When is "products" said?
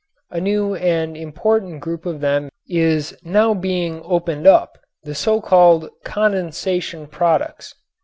7.05-7.75